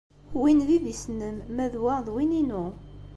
Win 0.39 0.59
d 0.67 0.69
idis-nnem, 0.77 1.37
ma 1.55 1.65
d 1.73 1.75
wa 1.83 1.95
d 2.05 2.07
win-inu. 2.13 2.65